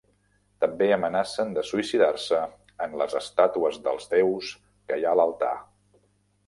També 0.63 0.87
amenacen 0.95 1.51
de 1.57 1.63
suïcidar-se 1.71 2.39
en 2.87 2.97
les 3.03 3.15
estàtues 3.21 3.81
dels 3.89 4.13
déus 4.17 4.53
que 4.69 5.03
hi 5.03 5.09
ha 5.11 5.15
a 5.17 5.21
l'altar. 5.23 5.55